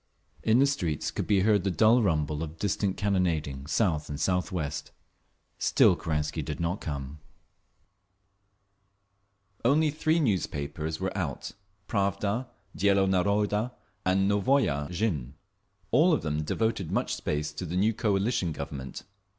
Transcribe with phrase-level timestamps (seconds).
[0.41, 4.89] In the streets could be heard the dull rumble of distant cannonading, south and southwest.
[5.59, 7.19] Still Kerensky did not come…
[9.63, 15.33] Only three newspapers were out—Pravda, Dielo Naroda and Novaya Zhizn.
[15.91, 19.03] All of them devoted much space to the new "coalition" Government.